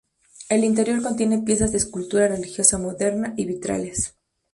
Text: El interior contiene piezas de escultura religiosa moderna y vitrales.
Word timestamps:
El 0.49 0.63
interior 0.63 1.03
contiene 1.03 1.43
piezas 1.43 1.71
de 1.73 1.77
escultura 1.77 2.27
religiosa 2.27 2.79
moderna 2.79 3.35
y 3.37 3.45
vitrales. 3.45 4.15